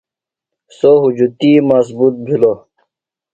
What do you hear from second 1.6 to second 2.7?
مضبوط بِھلوۡ۔